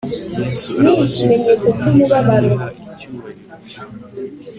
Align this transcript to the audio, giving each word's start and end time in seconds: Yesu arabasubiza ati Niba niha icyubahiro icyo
Yesu 0.39 0.67
arabasubiza 0.79 1.47
ati 1.55 1.69
Niba 1.93 2.17
niha 2.27 2.67
icyubahiro 2.91 3.53
icyo 3.59 3.81